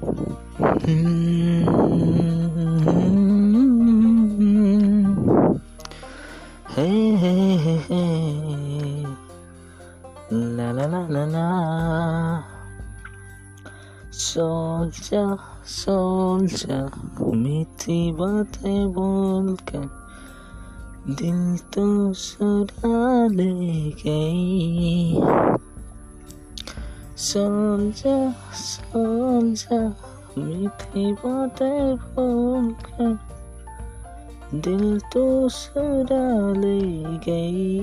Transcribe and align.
La 0.00 0.06
la 10.72 10.86
la 10.86 11.08
la 11.08 11.26
la. 11.26 12.40
सोचा 14.12 15.38
सोचा 15.66 16.90
मीठी 17.20 18.12
बातें 18.12 18.92
बोलकर 18.92 20.00
दिल 21.08 21.56
तो 21.56 22.12
सुरा 22.12 23.26
ले 23.26 23.90
गई। 23.90 25.20
सोचा 27.20 28.32
सोचा 28.54 29.80
मीठी 30.38 31.12
बातें 31.12 31.96
बोलकर 31.96 33.18
दिल 34.54 34.98
तो 35.12 35.48
सुरा 35.48 36.52
ले 36.60 36.80
गई। 37.26 37.80